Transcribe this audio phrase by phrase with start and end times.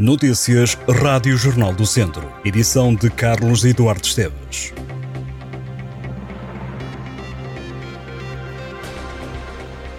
[0.00, 2.32] Notícias Rádio Jornal do Centro.
[2.42, 4.72] Edição de Carlos Eduardo Esteves.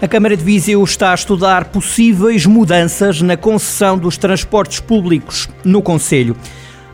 [0.01, 5.83] A Câmara de Viseu está a estudar possíveis mudanças na concessão dos transportes públicos no
[5.83, 6.35] Conselho.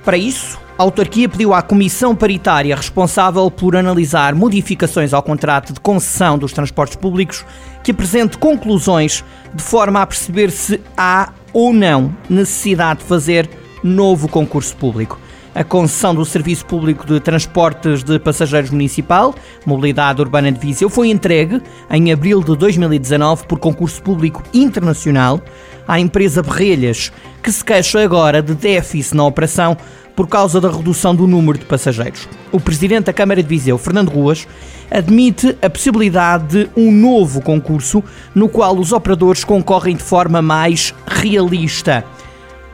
[0.03, 5.79] Para isso, a autarquia pediu à Comissão Paritária responsável por analisar modificações ao contrato de
[5.79, 7.45] concessão dos transportes públicos
[7.85, 13.49] que apresente conclusões de forma a perceber se há ou não necessidade de fazer
[13.83, 15.19] novo concurso público.
[15.57, 19.33] A concessão do Serviço Público de Transportes de Passageiros Municipal,
[19.65, 25.41] Mobilidade Urbana de Viseu, foi entregue em abril de 2019 por concurso público internacional
[25.87, 27.11] à empresa Berrelhas,
[27.41, 29.75] que se queixa agora de déficit na operação
[30.15, 32.29] por causa da redução do número de passageiros.
[32.51, 34.47] O presidente da Câmara de Viseu, Fernando Ruas,
[34.91, 38.03] admite a possibilidade de um novo concurso
[38.35, 42.05] no qual os operadores concorrem de forma mais realista.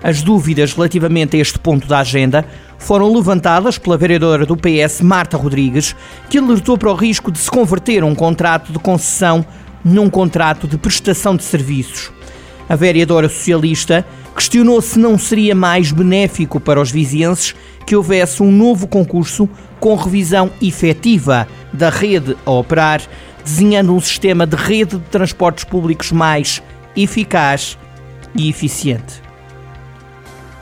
[0.03, 2.45] As dúvidas relativamente a este ponto da agenda
[2.83, 5.95] foram levantadas pela vereadora do PS, Marta Rodrigues,
[6.29, 9.45] que alertou para o risco de se converter um contrato de concessão
[9.83, 12.11] num contrato de prestação de serviços.
[12.67, 18.51] A vereadora socialista questionou se não seria mais benéfico para os vizienses que houvesse um
[18.51, 19.47] novo concurso
[19.79, 23.01] com revisão efetiva da rede a operar,
[23.43, 26.61] desenhando um sistema de rede de transportes públicos mais
[26.95, 27.77] eficaz
[28.35, 29.21] e eficiente.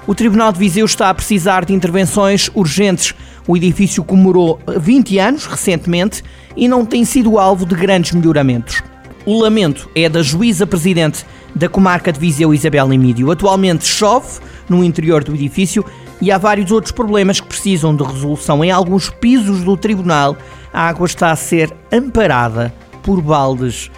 [0.08, 3.14] O Tribunal de Viseu está a precisar de intervenções urgentes.
[3.48, 6.24] O edifício comemorou 20 anos recentemente
[6.56, 8.82] e não tem sido alvo de grandes melhoramentos.
[9.28, 13.30] O lamento é da juíza presidente da comarca de Viseu, Isabel Emídio.
[13.30, 15.86] Atualmente chove no interior do edifício
[16.20, 18.64] e há vários outros problemas que precisam de resolução.
[18.64, 20.36] Em alguns pisos do tribunal,
[20.74, 23.92] a água está a ser amparada por baldes.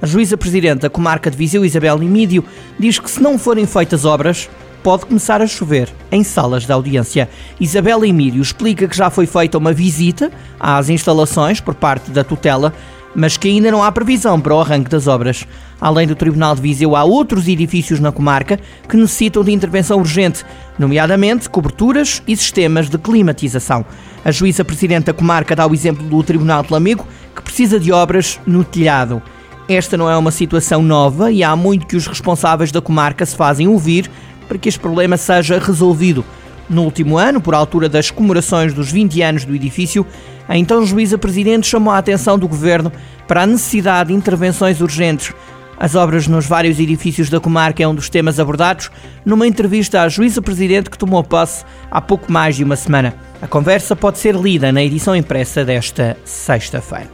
[0.00, 2.44] A juíza presidente da comarca de Viseu, Isabel Emídio,
[2.78, 4.48] diz que se não forem feitas obras,
[4.82, 7.28] pode começar a chover em salas de audiência.
[7.60, 12.72] Isabel Emílio explica que já foi feita uma visita às instalações por parte da tutela
[13.14, 15.46] mas que ainda não há previsão para o arranque das obras.
[15.80, 18.58] Além do Tribunal de Viseu, há outros edifícios na comarca
[18.88, 20.44] que necessitam de intervenção urgente,
[20.78, 23.84] nomeadamente coberturas e sistemas de climatização.
[24.24, 27.92] A juíza presidente da comarca dá o exemplo do Tribunal de Lamego, que precisa de
[27.92, 29.22] obras no telhado.
[29.68, 33.36] Esta não é uma situação nova e há muito que os responsáveis da comarca se
[33.36, 34.10] fazem ouvir
[34.48, 36.24] para que este problema seja resolvido.
[36.68, 40.06] No último ano, por altura das comemorações dos 20 anos do edifício,
[40.48, 42.92] a então juíza presidente chamou a atenção do governo
[43.26, 45.32] para a necessidade de intervenções urgentes.
[45.80, 48.90] As obras nos vários edifícios da comarca é um dos temas abordados
[49.24, 53.14] numa entrevista à juíza presidente que tomou posse há pouco mais de uma semana.
[53.40, 57.08] A conversa pode ser lida na edição impressa desta sexta-feira.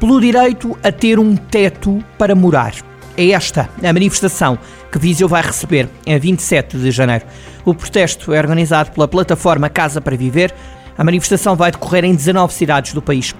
[0.00, 2.89] Pelo direito a ter um teto para morar.
[3.20, 4.58] É esta a manifestação
[4.90, 7.26] que Viseu vai receber em 27 de janeiro.
[7.66, 10.54] O protesto é organizado pela plataforma Casa para Viver.
[10.96, 13.34] A manifestação vai decorrer em 19 cidades do país.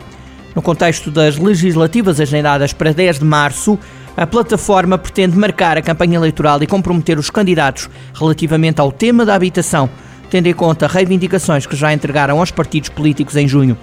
[0.55, 3.79] No contexto das legislativas agendadas para 10 de março,
[4.15, 9.35] a plataforma pretende marcar a campanha eleitoral e comprometer os candidatos relativamente ao tema da
[9.35, 9.89] habitação,
[10.29, 13.79] tendo em conta reivindicações que já entregaram aos partidos políticos em junho.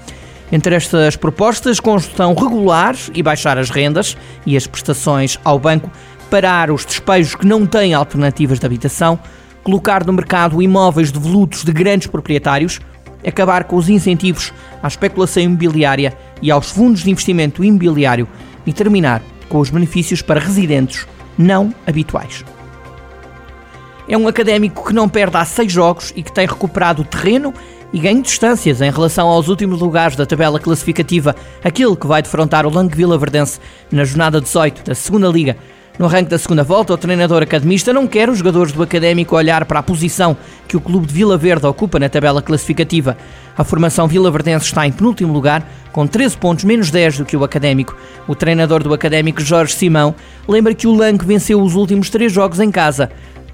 [0.52, 4.16] Entre estas propostas, construção regular e baixar as rendas
[4.46, 5.92] e as prestações ao banco,
[6.30, 9.20] parar os despejos que não têm alternativas de habitação,
[9.64, 12.80] colocar no mercado imóveis devolutos de grandes proprietários,
[13.26, 18.28] acabar com os incentivos à especulação imobiliária e aos fundos de investimento imobiliário
[18.66, 21.06] e terminar com os benefícios para residentes
[21.38, 22.46] não habituais.
[24.08, 27.54] É um académico que não perde há seis jogos e que tem recuperado terreno
[27.94, 32.66] e ganho distâncias em relação aos últimos lugares da tabela classificativa, aquele que vai defrontar
[32.66, 33.60] o Vila Verdense
[33.92, 35.58] na jornada 18 da segunda Liga.
[35.98, 39.66] No arranque da segunda volta, o treinador academista não quer os jogadores do Académico olhar
[39.66, 40.38] para a posição
[40.68, 43.18] que o clube de Vila Verde ocupa na tabela classificativa.
[43.58, 47.36] A formação Vila Verdense está em penúltimo lugar, com 13 pontos menos 10 do que
[47.36, 47.98] o Académico.
[48.28, 50.14] O treinador do Académico, Jorge Simão,
[50.48, 53.10] lembra que o Lang venceu os últimos três jogos em casa.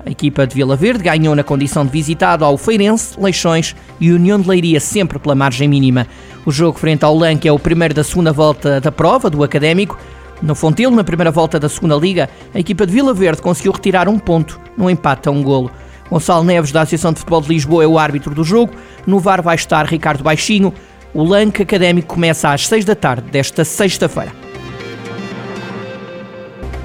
[0.05, 4.39] A equipa de Vila Verde ganhou na condição de visitado ao Feirense, Leixões e União
[4.39, 6.05] de Leiria, sempre pela margem mínima.
[6.45, 9.97] O jogo frente ao Lanque é o primeiro da segunda volta da prova do Académico.
[10.41, 14.09] No Fontelo, na primeira volta da segunda Liga, a equipa de Vila Verde conseguiu retirar
[14.09, 15.71] um ponto no empate a um golo.
[16.09, 18.73] Gonçalo Neves, da Associação de Futebol de Lisboa, é o árbitro do jogo.
[19.07, 20.73] No VAR vai estar Ricardo Baixinho.
[21.13, 24.42] O Lanque Académico começa às 6 da tarde desta sexta-feira.